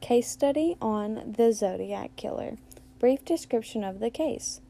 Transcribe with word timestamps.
Case 0.00 0.28
study 0.28 0.76
on 0.80 1.34
the 1.36 1.52
Zodiac 1.52 2.14
Killer. 2.16 2.56
Brief 2.98 3.24
description 3.24 3.82
of 3.82 4.00
the 4.00 4.10
case. 4.10 4.60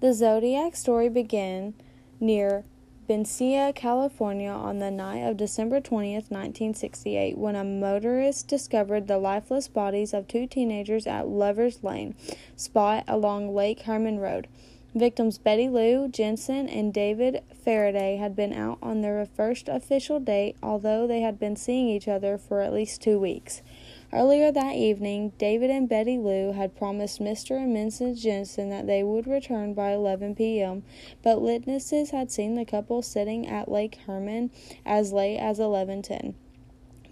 The 0.00 0.12
Zodiac 0.12 0.76
story 0.76 1.08
began 1.08 1.74
near 2.20 2.64
Benicia, 3.06 3.72
California 3.74 4.50
on 4.50 4.80
the 4.80 4.90
night 4.90 5.20
of 5.20 5.36
December 5.36 5.80
20th, 5.80 6.28
1968, 6.30 7.38
when 7.38 7.54
a 7.54 7.62
motorist 7.62 8.48
discovered 8.48 9.06
the 9.06 9.18
lifeless 9.18 9.68
bodies 9.68 10.12
of 10.12 10.26
two 10.26 10.46
teenagers 10.46 11.06
at 11.06 11.28
Lover's 11.28 11.84
Lane 11.84 12.16
spot 12.56 13.04
along 13.06 13.54
Lake 13.54 13.82
Herman 13.82 14.18
Road. 14.18 14.48
Victims 14.94 15.38
Betty 15.38 15.68
Lou 15.68 16.08
Jensen 16.08 16.68
and 16.68 16.92
David 16.92 17.42
Faraday 17.66 18.14
had 18.14 18.36
been 18.36 18.52
out 18.52 18.78
on 18.80 19.00
their 19.00 19.26
first 19.26 19.68
official 19.68 20.20
date, 20.20 20.54
although 20.62 21.04
they 21.04 21.22
had 21.22 21.36
been 21.36 21.56
seeing 21.56 21.88
each 21.88 22.06
other 22.06 22.38
for 22.38 22.60
at 22.60 22.72
least 22.72 23.02
two 23.02 23.18
weeks. 23.18 23.60
Earlier 24.12 24.52
that 24.52 24.76
evening, 24.76 25.32
David 25.36 25.70
and 25.70 25.88
Betty 25.88 26.16
Lou 26.16 26.52
had 26.52 26.76
promised 26.76 27.20
Mr. 27.20 27.60
and 27.60 27.76
Mrs. 27.76 28.22
Jensen 28.22 28.70
that 28.70 28.86
they 28.86 29.02
would 29.02 29.26
return 29.26 29.74
by 29.74 29.90
11 29.90 30.36
p.m., 30.36 30.84
but 31.24 31.42
witnesses 31.42 32.10
had 32.10 32.30
seen 32.30 32.54
the 32.54 32.64
couple 32.64 33.02
sitting 33.02 33.48
at 33.48 33.68
Lake 33.68 33.96
Herman 34.06 34.52
as 34.84 35.12
late 35.12 35.38
as 35.38 35.58
11:10. 35.58 36.34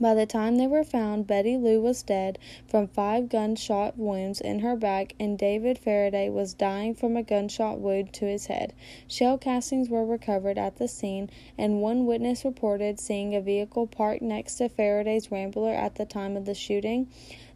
By 0.01 0.15
the 0.15 0.27
time 0.27 0.57
they 0.57 0.66
were 0.66 0.83
found, 0.83 1.27
Betty 1.27 1.57
Lou 1.57 1.80
was 1.80 2.03
dead 2.03 2.39
from 2.66 2.89
five 2.89 3.29
gunshot 3.29 3.97
wounds 3.97 4.41
in 4.41 4.59
her 4.59 4.75
back, 4.75 5.15
and 5.20 5.39
David 5.39 5.79
Faraday 5.79 6.29
was 6.29 6.53
dying 6.53 6.95
from 6.95 7.17
a 7.17 7.23
gunshot 7.23 7.79
wound 7.79 8.12
to 8.15 8.27
his 8.27 8.47
head. 8.47 8.73
Shell 9.07 9.39
castings 9.39 9.89
were 9.89 10.05
recovered 10.05 10.59
at 10.59 10.77
the 10.77 10.89
scene, 10.89 11.30
and 11.57 11.80
one 11.80 12.07
witness 12.07 12.45
reported 12.45 12.98
seeing 12.98 13.34
a 13.34 13.41
vehicle 13.41 13.87
parked 13.87 14.23
next 14.23 14.57
to 14.57 14.69
Faraday's 14.69 15.30
Rambler 15.30 15.73
at 15.73 15.95
the 15.95 16.05
time 16.05 16.37
of 16.37 16.45
the 16.45 16.55
shooting. 16.55 17.09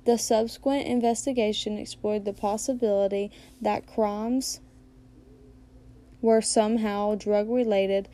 The 0.04 0.16
subsequent 0.16 0.86
investigation 0.86 1.76
explored 1.76 2.24
the 2.24 2.32
possibility 2.32 3.30
that 3.60 3.86
crimes 3.86 4.60
were 6.20 6.40
somehow 6.40 7.14
drug 7.14 7.48
related, 7.48 8.08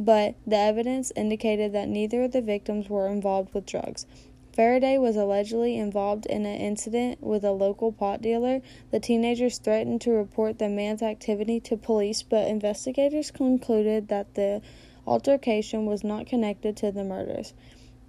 but 0.00 0.34
the 0.46 0.56
evidence 0.56 1.12
indicated 1.14 1.74
that 1.74 1.86
neither 1.86 2.22
of 2.22 2.32
the 2.32 2.40
victims 2.40 2.88
were 2.88 3.06
involved 3.06 3.52
with 3.52 3.66
drugs. 3.66 4.06
Faraday 4.50 4.96
was 4.96 5.14
allegedly 5.14 5.76
involved 5.76 6.24
in 6.24 6.46
an 6.46 6.58
incident 6.58 7.22
with 7.22 7.44
a 7.44 7.52
local 7.52 7.92
pot 7.92 8.22
dealer. 8.22 8.62
The 8.90 8.98
teenagers 8.98 9.58
threatened 9.58 10.00
to 10.00 10.10
report 10.10 10.58
the 10.58 10.70
man's 10.70 11.02
activity 11.02 11.60
to 11.60 11.76
police, 11.76 12.22
but 12.22 12.48
investigators 12.48 13.30
concluded 13.30 14.08
that 14.08 14.34
the 14.34 14.62
altercation 15.06 15.84
was 15.84 16.02
not 16.02 16.26
connected 16.26 16.78
to 16.78 16.90
the 16.90 17.04
murders. 17.04 17.52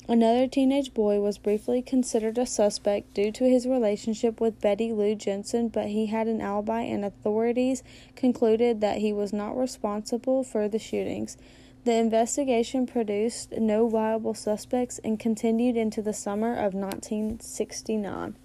Another 0.08 0.48
teenage 0.48 0.94
boy 0.94 1.20
was 1.20 1.38
briefly 1.38 1.81
considered 1.81 2.38
a 2.38 2.45
suspect 2.45 3.14
due 3.14 3.31
to 3.33 3.50
his 3.50 3.67
relationship 3.67 4.39
with 4.39 4.61
Betty 4.61 4.94
Lou 4.94 5.14
Jensen, 5.14 5.67
but 5.67 5.88
he 5.88 6.05
had 6.05 6.28
an 6.28 6.39
alibi 6.39 6.81
and 6.83 7.03
authorities 7.03 7.83
concluded 8.16 8.80
that 8.80 9.00
he 9.00 9.11
was 9.11 9.33
not 9.33 9.58
responsible 9.58 10.44
for 10.44 10.70
the 10.70 10.80
shootings. 10.80 11.38
The 11.83 11.93
investigation 11.93 12.85
produced 12.85 13.53
no 13.53 13.87
viable 13.87 14.35
suspects 14.35 14.99
and 15.03 15.19
continued 15.19 15.75
into 15.75 16.03
the 16.03 16.13
summer 16.13 16.53
of 16.53 16.75
1969. 16.75 18.35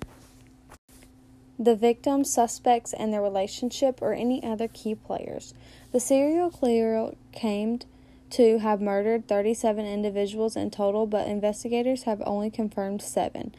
The 1.58 1.76
victims, 1.76 2.32
suspects, 2.32 2.94
and 2.94 3.12
their 3.12 3.22
relationship 3.22 4.00
or 4.00 4.14
any 4.14 4.42
other 4.42 4.68
key 4.68 4.94
players. 4.94 5.52
The 5.92 6.00
serial 6.00 6.50
killer 6.50 7.12
claimed 7.34 7.84
to 8.30 8.58
have 8.58 8.80
murdered 8.80 9.28
37 9.28 9.84
individuals 9.84 10.56
in 10.56 10.70
total, 10.70 11.06
but 11.06 11.28
investigators 11.28 12.04
have 12.04 12.22
only 12.24 12.50
confirmed 12.50 13.02
seven, 13.02 13.54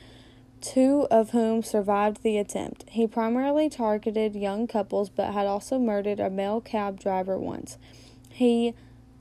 two 0.59 1.08
of 1.11 1.31
whom 1.31 1.61
survived 1.61 2.23
the 2.23 2.38
attempt. 2.38 2.86
He 2.89 3.05
primarily 3.05 3.70
targeted 3.70 4.36
young 4.36 4.67
couples, 4.67 5.09
but 5.09 5.33
had 5.33 5.45
also 5.45 5.78
murdered 5.78 6.20
a 6.20 6.30
male 6.30 6.61
cab 6.61 6.99
driver 6.99 7.37
once. 7.39 7.77
He 8.30 8.73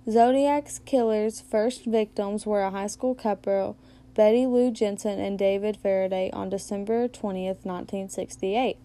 Zodiac's 0.08 0.78
killer's 0.78 1.40
first 1.40 1.84
victims 1.84 2.46
were 2.46 2.62
a 2.62 2.70
high 2.70 2.86
school 2.86 3.16
couple, 3.16 3.76
Betty 4.14 4.46
Lou 4.46 4.70
Jensen 4.70 5.18
and 5.18 5.36
David 5.36 5.76
Faraday, 5.76 6.30
on 6.32 6.48
December 6.48 7.08
20th, 7.08 7.64
1968. 7.64 8.76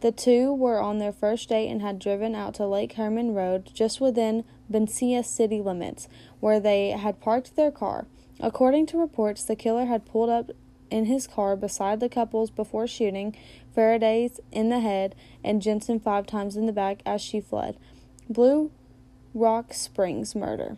The 0.00 0.12
two 0.12 0.52
were 0.52 0.78
on 0.78 0.98
their 0.98 1.12
first 1.12 1.48
date 1.48 1.70
and 1.70 1.80
had 1.80 1.98
driven 1.98 2.34
out 2.34 2.54
to 2.54 2.66
Lake 2.66 2.92
Herman 2.94 3.32
Road, 3.32 3.70
just 3.72 3.98
within 3.98 4.44
Benicia 4.68 5.22
city 5.22 5.62
limits, 5.62 6.06
where 6.40 6.60
they 6.60 6.90
had 6.90 7.20
parked 7.20 7.56
their 7.56 7.70
car. 7.70 8.06
According 8.38 8.86
to 8.86 8.98
reports, 8.98 9.44
the 9.44 9.56
killer 9.56 9.86
had 9.86 10.04
pulled 10.04 10.28
up 10.28 10.50
in 10.90 11.06
his 11.06 11.26
car 11.26 11.56
beside 11.56 11.98
the 12.00 12.10
couples 12.10 12.50
before 12.50 12.86
shooting 12.86 13.34
Faraday's 13.74 14.38
in 14.50 14.68
the 14.68 14.80
head 14.80 15.14
and 15.42 15.62
Jensen 15.62 15.98
five 15.98 16.26
times 16.26 16.56
in 16.56 16.66
the 16.66 16.72
back 16.72 17.00
as 17.06 17.22
she 17.22 17.40
fled. 17.40 17.78
Blue 18.28 18.70
Rock 19.34 19.72
Springs 19.72 20.34
murder. 20.34 20.76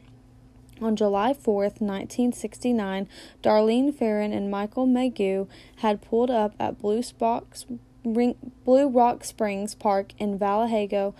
On 0.80 0.96
July 0.96 1.32
4th, 1.32 1.80
1969, 1.80 3.08
Darlene 3.42 3.94
Ferrin 3.94 4.32
and 4.32 4.50
Michael 4.50 4.86
Mageau 4.86 5.48
had 5.76 6.02
pulled 6.02 6.30
up 6.30 6.54
at 6.58 6.80
Blue, 6.80 7.00
Spock, 7.00 7.64
Blue 8.04 8.88
Rock 8.88 9.24
Springs 9.24 9.74
Park 9.74 10.12
in 10.18 10.38
Vallejo 10.38 11.14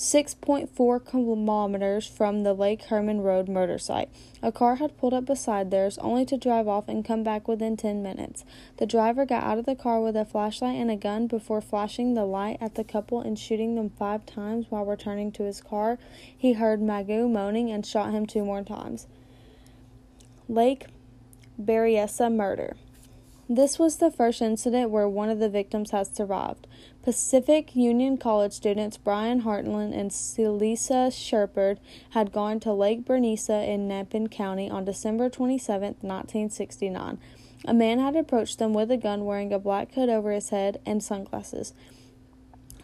6.4 0.00 1.04
kilometers 1.04 2.06
from 2.06 2.42
the 2.42 2.54
Lake 2.54 2.84
Herman 2.84 3.20
Road 3.20 3.50
murder 3.50 3.78
site. 3.78 4.08
A 4.42 4.50
car 4.50 4.76
had 4.76 4.96
pulled 4.96 5.12
up 5.12 5.26
beside 5.26 5.70
theirs, 5.70 5.98
only 5.98 6.24
to 6.24 6.38
drive 6.38 6.66
off 6.66 6.88
and 6.88 7.04
come 7.04 7.22
back 7.22 7.46
within 7.46 7.76
10 7.76 8.02
minutes. 8.02 8.42
The 8.78 8.86
driver 8.86 9.26
got 9.26 9.42
out 9.42 9.58
of 9.58 9.66
the 9.66 9.76
car 9.76 10.00
with 10.00 10.16
a 10.16 10.24
flashlight 10.24 10.76
and 10.76 10.90
a 10.90 10.96
gun 10.96 11.26
before 11.26 11.60
flashing 11.60 12.14
the 12.14 12.24
light 12.24 12.56
at 12.62 12.76
the 12.76 12.82
couple 12.84 13.20
and 13.20 13.38
shooting 13.38 13.74
them 13.74 13.90
five 13.90 14.24
times 14.24 14.64
while 14.70 14.86
returning 14.86 15.32
to 15.32 15.42
his 15.42 15.60
car. 15.60 15.98
He 16.34 16.54
heard 16.54 16.80
Mageau 16.80 17.30
moaning 17.30 17.70
and 17.70 17.84
shot 17.84 18.12
him 18.12 18.24
two 18.24 18.42
more 18.42 18.62
times. 18.62 19.06
Lake 20.48 20.86
Berryessa 21.60 22.34
murder. 22.34 22.74
This 23.52 23.80
was 23.80 23.96
the 23.96 24.12
first 24.12 24.40
incident 24.42 24.92
where 24.92 25.08
one 25.08 25.28
of 25.28 25.40
the 25.40 25.48
victims 25.48 25.90
had 25.90 26.06
survived. 26.06 26.68
Pacific 27.02 27.74
Union 27.74 28.16
College 28.16 28.52
students 28.52 28.96
Bryan 28.96 29.42
Hartnell 29.42 29.92
and 29.92 30.12
Cecelia 30.12 31.10
Shepard 31.10 31.80
had 32.10 32.30
gone 32.30 32.60
to 32.60 32.72
Lake 32.72 33.04
Berryessa 33.04 33.66
in 33.66 33.88
Napa 33.88 34.28
County 34.28 34.70
on 34.70 34.84
December 34.84 35.28
27, 35.28 35.96
1969. 36.00 37.18
A 37.64 37.74
man 37.74 37.98
had 37.98 38.14
approached 38.14 38.60
them 38.60 38.72
with 38.72 38.88
a 38.88 38.96
gun 38.96 39.24
wearing 39.24 39.52
a 39.52 39.58
black 39.58 39.94
hood 39.94 40.08
over 40.08 40.30
his 40.30 40.50
head 40.50 40.80
and 40.86 41.02
sunglasses. 41.02 41.74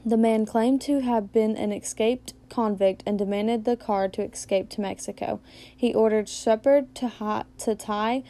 The 0.04 0.16
man 0.16 0.46
claimed 0.46 0.80
to 0.82 0.98
have 0.98 1.32
been 1.32 1.56
an 1.56 1.70
escaped 1.70 2.34
convict 2.48 3.04
and 3.06 3.16
demanded 3.16 3.66
the 3.66 3.76
car 3.76 4.08
to 4.08 4.22
escape 4.22 4.68
to 4.70 4.80
Mexico. 4.80 5.38
He 5.76 5.94
ordered 5.94 6.28
Shepard 6.28 6.92
to, 6.96 7.44
to 7.58 7.74
tie 7.76 8.24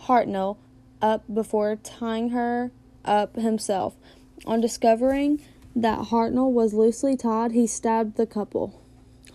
Hartnell 0.00 0.56
up 1.02 1.24
before 1.32 1.76
tying 1.76 2.30
her 2.30 2.70
up 3.04 3.36
himself. 3.36 3.96
On 4.46 4.60
discovering 4.60 5.40
that 5.74 6.08
Hartnell 6.08 6.50
was 6.50 6.74
loosely 6.74 7.16
tied, 7.16 7.52
he 7.52 7.66
stabbed 7.66 8.16
the 8.16 8.26
couple. 8.26 8.82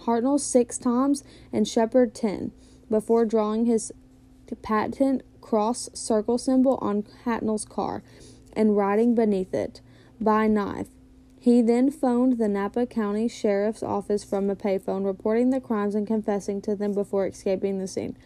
Hartnell 0.06 0.40
six 0.40 0.78
times 0.78 1.24
and 1.54 1.68
Shepard 1.68 2.16
ten, 2.16 2.52
before 2.90 3.26
drawing 3.26 3.66
his 3.66 3.92
patent 4.62 5.24
cross 5.40 5.90
circle 5.94 6.38
symbol 6.38 6.78
on 6.82 7.04
Hartnell's 7.26 7.66
car 7.66 8.04
and 8.54 8.76
writing 8.76 9.16
beneath 9.16 9.54
it, 9.54 9.82
by 10.20 10.48
knife. 10.48 10.88
He 11.40 11.62
then 11.62 11.90
phoned 11.90 12.38
the 12.38 12.48
Napa 12.48 12.86
County 12.86 13.28
Sheriff's 13.28 13.82
Office 13.82 14.24
from 14.24 14.50
a 14.50 14.56
payphone, 14.56 15.06
reporting 15.06 15.50
the 15.50 15.62
crimes 15.62 15.96
and 15.96 16.06
confessing 16.06 16.62
to 16.64 16.76
them 16.76 16.94
before 16.94 17.26
escaping 17.26 17.80
the 17.80 17.88
scene. 17.88 18.18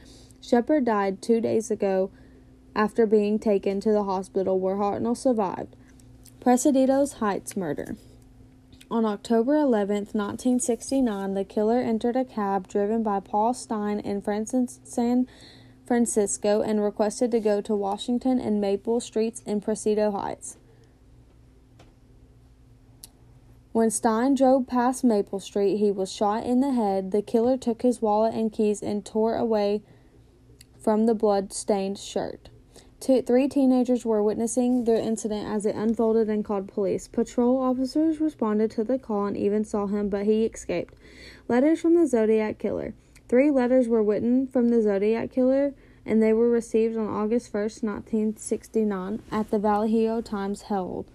Shepard 0.42 0.86
died 0.86 1.22
two 1.22 1.40
days 1.40 1.72
ago 1.72 2.12
after 2.76 3.06
being 3.06 3.40
taken 3.40 3.80
to 3.80 3.92
the 3.92 4.04
hospital 4.04 4.60
where 4.60 4.76
Hartnell 4.76 5.16
survived. 5.16 5.76
Presidio 6.40 7.08
Heights 7.08 7.56
murder. 7.56 7.96
On 8.92 9.04
October 9.04 9.56
11, 9.56 10.10
1969, 10.12 11.34
the 11.34 11.44
killer 11.44 11.80
entered 11.80 12.16
a 12.16 12.24
cab 12.24 12.68
driven 12.68 13.02
by 13.02 13.20
Paul 13.20 13.54
Stine 13.54 14.00
in 14.00 14.22
San 14.68 15.28
Francisco 15.88 16.62
and 16.62 16.84
requested 16.84 17.32
to 17.32 17.40
go 17.40 17.62
to 17.62 17.76
Washington 17.76 18.40
and 18.40 18.62
Maple 18.62 19.00
Streets 19.00 19.42
in 19.46 19.62
Presidio 19.62 20.12
Heights. 20.12 20.58
When 23.72 23.90
Stine 23.90 24.36
drove 24.36 24.68
past 24.68 25.04
Maple 25.04 25.40
Street, 25.40 25.78
he 25.78 25.92
was 25.92 26.12
shot 26.12 26.46
in 26.46 26.62
the 26.62 26.72
head. 26.72 27.12
The 27.12 27.22
killer 27.22 27.58
took 27.58 27.82
his 27.82 28.02
wallet 28.02 28.34
and 28.34 28.54
keys 28.54 28.82
and 28.82 29.06
tore 29.06 29.36
away 29.36 29.82
from 30.80 31.08
the 31.08 31.16
blood 31.16 31.52
stained 31.52 31.98
shirt. 31.98 32.50
Two, 33.00 33.22
three 33.22 33.48
teenagers 33.48 34.06
were 34.06 34.24
witnessing 34.24 34.86
the 34.86 35.00
incident 35.00 35.48
as 35.48 35.66
it 35.66 35.76
unfolded 35.76 36.30
and 36.30 36.44
called 36.44 36.68
police. 36.68 37.08
Patrol 37.08 37.58
officers 37.62 38.20
responded 38.20 38.72
to 38.72 38.84
the 38.84 38.98
call 38.98 39.28
and 39.28 39.38
even 39.38 39.64
saw 39.64 39.88
him, 39.88 40.10
but 40.10 40.26
he 40.26 40.46
escaped. 40.46 40.96
Letters 41.48 41.82
from 41.82 41.96
the 41.96 42.08
Zodiac 42.08 42.58
Killer. 42.58 42.94
Three 43.28 43.52
letters 43.52 43.88
were 43.88 44.04
written 44.04 44.48
from 44.48 44.70
the 44.70 44.82
Zodiac 44.82 45.32
Killer 45.32 45.74
and 46.06 46.22
they 46.22 46.34
were 46.34 46.50
received 46.50 46.96
on 46.98 47.08
August 47.08 47.52
1st, 47.52 47.84
1969, 47.84 49.22
at 49.32 49.50
the 49.50 49.58
Vallejo 49.58 50.22
Times 50.22 50.64
Herald, 50.64 51.08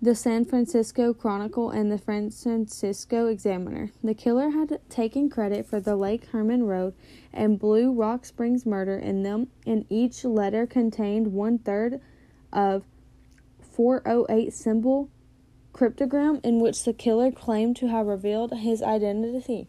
the 0.00 0.14
San 0.14 0.44
Francisco 0.44 1.12
Chronicle, 1.12 1.70
and 1.70 1.90
the 1.90 1.98
San 1.98 2.30
Francisco 2.30 3.26
Examiner. 3.26 3.90
The 4.02 4.14
killer 4.14 4.50
had 4.50 4.78
taken 4.88 5.28
credit 5.28 5.66
for 5.66 5.80
the 5.80 5.96
Lake 5.96 6.26
Herman 6.26 6.64
Road 6.64 6.94
and 7.32 7.58
Blue 7.58 7.92
Rock 7.92 8.24
Springs 8.24 8.64
murder 8.64 8.96
in 8.96 9.24
them, 9.24 9.48
and 9.66 9.84
each 9.88 10.24
letter 10.24 10.66
contained 10.66 11.32
one 11.32 11.58
third 11.58 12.00
of 12.52 12.84
408 13.60 14.52
symbol 14.52 15.10
cryptogram 15.72 16.44
in 16.44 16.60
which 16.60 16.84
the 16.84 16.92
killer 16.92 17.30
claimed 17.32 17.76
to 17.76 17.88
have 17.88 18.06
revealed 18.06 18.52
his 18.52 18.82
identity. 18.82 19.66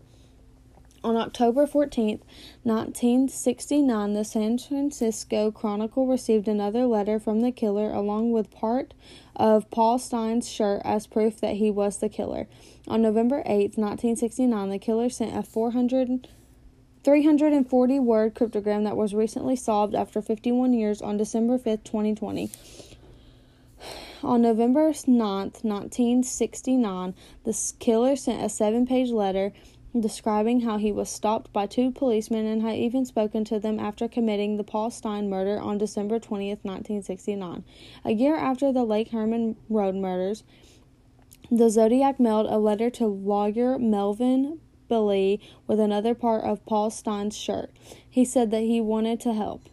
On 1.02 1.16
October 1.16 1.66
14, 1.66 2.20
1969, 2.64 4.14
the 4.14 4.26
San 4.26 4.58
Francisco 4.58 5.50
Chronicle 5.50 6.06
received 6.08 6.50
another 6.50 6.86
letter 6.86 7.20
from 7.20 7.40
the 7.40 7.54
killer 7.54 7.94
along 7.94 8.32
with 8.32 8.52
part 8.52 8.94
of 9.34 9.70
Paul 9.72 9.98
Stine's 9.98 10.50
shirt 10.50 10.82
as 10.84 11.08
proof 11.08 11.40
that 11.40 11.56
he 11.56 11.72
was 11.72 12.00
the 12.00 12.10
killer. 12.10 12.48
On 12.88 13.02
November 13.02 13.44
8, 13.46 13.78
1969, 13.78 14.70
the 14.70 14.78
killer 14.78 15.10
sent 15.10 15.38
a 15.38 15.42
400 15.42 16.28
340 17.02 18.00
word 18.00 18.36
cryptogram 18.36 18.84
that 18.84 18.98
was 18.98 19.14
recently 19.14 19.56
solved 19.56 19.96
after 19.96 20.22
51 20.22 20.74
years 20.74 21.02
on 21.02 21.16
December 21.16 21.58
5, 21.58 21.82
2020. 21.86 22.52
On 24.22 24.42
November 24.42 24.92
9, 25.08 25.18
1969, 25.18 27.16
the 27.46 27.74
killer 27.80 28.18
sent 28.18 28.44
a 28.44 28.50
seven 28.50 28.86
page 28.86 29.12
letter 29.12 29.54
describing 29.98 30.62
how 30.62 30.78
he 30.78 30.92
was 30.92 31.10
stopped 31.10 31.52
by 31.52 31.66
two 31.66 31.92
policemen 31.92 32.46
and 32.46 32.62
had 32.62 32.76
even 32.76 33.06
spoken 33.06 33.44
to 33.46 33.60
them 33.60 33.80
after 33.80 34.08
committing 34.08 34.58
the 34.58 34.64
Paul 34.64 34.92
Stine 34.92 35.30
murder 35.30 35.60
on 35.60 35.78
December 35.78 36.20
20th, 36.20 36.64
1969. 36.64 37.64
A 38.06 38.12
year 38.12 38.36
after 38.36 38.72
the 38.72 38.84
Lake 38.84 39.10
Herman 39.10 39.56
Road 39.70 39.96
murders, 39.96 40.44
the 41.50 41.70
Zodiac 41.70 42.20
mailed 42.20 42.46
a 42.48 42.60
letter 42.60 42.90
to 42.92 43.08
lawyer 43.08 43.80
Melvin 43.80 44.60
Belli 44.88 45.40
with 45.66 45.80
another 45.80 46.14
part 46.14 46.44
of 46.44 46.66
Paul 46.66 46.92
Stine's 46.92 47.38
shirt. 47.38 47.72
He 48.08 48.26
said 48.26 48.52
that 48.52 48.62
he 48.62 48.82
wanted 48.82 49.20
to 49.22 49.34
help. 49.34 49.68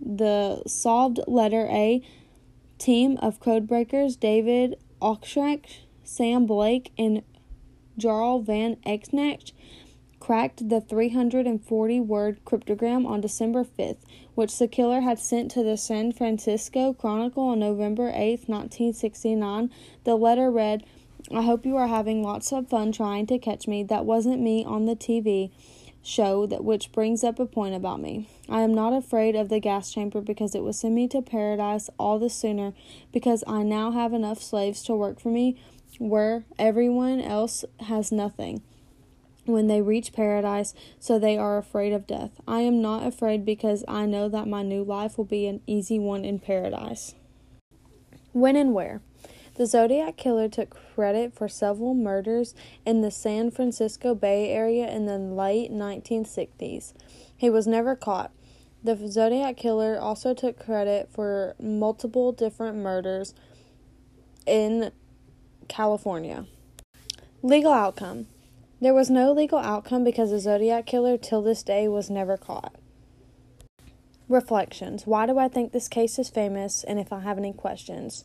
The 0.00 0.62
solved 0.66 1.20
letter 1.26 1.66
A 1.70 2.02
team 2.78 3.18
of 3.18 3.40
codebreakers 3.40 4.18
David 4.18 4.76
Ockrecht, 5.00 5.84
Sam 6.02 6.46
Blake, 6.46 6.92
and 6.98 7.22
Jarl 8.00 8.40
Van 8.40 8.76
Exnecht 8.86 9.52
cracked 10.18 10.68
the 10.68 10.80
340 10.80 12.00
word 12.00 12.44
cryptogram 12.44 13.06
on 13.06 13.20
December 13.20 13.64
5th, 13.64 14.02
which 14.34 14.58
the 14.58 14.68
killer 14.68 15.00
had 15.00 15.18
sent 15.18 15.50
to 15.50 15.62
the 15.62 15.76
San 15.76 16.12
Francisco 16.12 16.92
Chronicle 16.92 17.44
on 17.44 17.60
November 17.60 18.10
8, 18.14 18.48
1969. 18.48 19.70
The 20.04 20.16
letter 20.16 20.50
read, 20.50 20.84
I 21.32 21.42
hope 21.42 21.66
you 21.66 21.76
are 21.76 21.88
having 21.88 22.22
lots 22.22 22.52
of 22.52 22.68
fun 22.68 22.92
trying 22.92 23.26
to 23.26 23.38
catch 23.38 23.68
me. 23.68 23.82
That 23.82 24.04
wasn't 24.04 24.40
me 24.40 24.64
on 24.64 24.86
the 24.86 24.96
TV 24.96 25.50
show 26.02 26.46
that 26.46 26.64
which 26.64 26.92
brings 26.92 27.22
up 27.22 27.38
a 27.38 27.46
point 27.46 27.74
about 27.74 28.00
me. 28.00 28.28
I 28.48 28.62
am 28.62 28.74
not 28.74 28.92
afraid 28.92 29.36
of 29.36 29.48
the 29.48 29.60
gas 29.60 29.92
chamber 29.92 30.20
because 30.20 30.54
it 30.54 30.62
will 30.62 30.72
send 30.72 30.94
me 30.94 31.08
to 31.08 31.20
paradise 31.20 31.90
all 31.98 32.18
the 32.18 32.30
sooner 32.30 32.72
because 33.12 33.44
I 33.46 33.62
now 33.62 33.90
have 33.90 34.14
enough 34.14 34.42
slaves 34.42 34.82
to 34.84 34.94
work 34.94 35.20
for 35.20 35.28
me 35.28 35.60
where 35.98 36.44
everyone 36.58 37.20
else 37.20 37.64
has 37.80 38.12
nothing 38.12 38.62
when 39.46 39.66
they 39.66 39.82
reach 39.82 40.12
paradise, 40.12 40.74
so 40.98 41.18
they 41.18 41.36
are 41.36 41.58
afraid 41.58 41.92
of 41.92 42.06
death. 42.06 42.40
I 42.46 42.60
am 42.60 42.80
not 42.80 43.06
afraid 43.06 43.44
because 43.44 43.84
I 43.88 44.06
know 44.06 44.28
that 44.28 44.48
my 44.48 44.62
new 44.62 44.84
life 44.84 45.18
will 45.18 45.24
be 45.24 45.46
an 45.46 45.60
easy 45.66 45.98
one 45.98 46.24
in 46.24 46.38
paradise. 46.38 47.14
When 48.32 48.56
and 48.56 48.72
where? 48.72 49.00
The 49.56 49.66
Zodiac 49.66 50.16
Killer 50.16 50.48
took 50.48 50.76
credit 50.94 51.34
for 51.34 51.48
several 51.48 51.94
murders 51.94 52.54
in 52.86 53.00
the 53.00 53.10
San 53.10 53.50
Francisco 53.50 54.14
Bay 54.14 54.50
Area 54.50 54.88
in 54.88 55.06
the 55.06 55.18
late 55.18 55.70
1960s. 55.70 56.94
He 57.36 57.50
was 57.50 57.66
never 57.66 57.96
caught. 57.96 58.30
The 58.82 58.96
Zodiac 59.08 59.56
Killer 59.56 59.98
also 60.00 60.32
took 60.32 60.58
credit 60.58 61.10
for 61.12 61.54
multiple 61.60 62.32
different 62.32 62.78
murders 62.78 63.34
in 64.46 64.92
California. 65.70 66.46
Legal 67.42 67.72
outcome 67.72 68.26
There 68.80 68.92
was 68.92 69.08
no 69.08 69.32
legal 69.32 69.60
outcome 69.60 70.02
because 70.02 70.30
the 70.30 70.40
Zodiac 70.40 70.84
Killer 70.84 71.16
till 71.16 71.40
this 71.40 71.62
day 71.62 71.86
was 71.86 72.10
never 72.10 72.36
caught. 72.36 72.74
Reflections 74.28 75.06
Why 75.06 75.26
do 75.26 75.38
I 75.38 75.46
think 75.46 75.70
this 75.70 75.88
case 75.88 76.18
is 76.18 76.28
famous, 76.28 76.82
and 76.82 76.98
if 76.98 77.12
I 77.12 77.20
have 77.20 77.38
any 77.38 77.52
questions? 77.52 78.24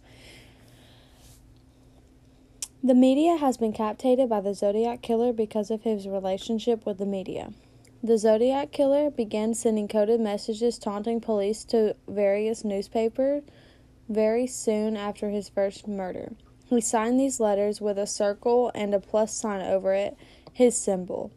The 2.83 2.95
media 2.95 3.38
has 3.38 3.57
been 3.57 3.74
captivated 3.74 4.27
by 4.27 4.42
the 4.42 4.56
Zodiac 4.56 5.03
Killer 5.03 5.31
because 5.31 5.69
of 5.69 5.83
his 5.83 6.07
relationship 6.07 6.83
with 6.83 6.97
the 6.97 7.06
media. 7.06 7.53
The 8.03 8.18
Zodiac 8.18 8.71
Killer 8.71 9.12
began 9.12 9.53
sending 9.53 9.88
coded 9.88 10.19
messages 10.19 10.80
taunting 10.80 11.21
police 11.21 11.63
to 11.65 11.95
various 12.07 12.65
newspapers 12.65 13.44
very 14.09 14.47
soon 14.47 14.97
after 14.97 15.30
his 15.30 15.47
first 15.47 15.88
murder. 15.88 16.33
He 16.67 16.81
signed 16.81 17.19
these 17.19 17.39
letters 17.39 17.79
with 17.79 17.97
a 17.97 18.07
circle 18.07 18.71
and 18.73 18.94
a 18.94 19.00
plus 19.00 19.33
sign 19.33 19.62
over 19.62 19.94
it, 19.94 20.17
his 20.51 20.75
symbol. 20.75 21.31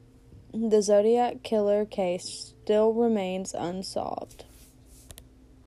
The 0.52 0.80
Zodiac 0.80 1.42
Killer 1.42 1.84
case 1.84 2.54
still 2.62 2.92
remains 2.94 3.54
unsolved. 3.54 4.46